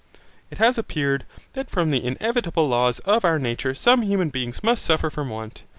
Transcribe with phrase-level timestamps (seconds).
[0.49, 4.83] It has appeared, that from the inevitable laws of our nature some human beings must
[4.83, 5.61] suffer from want.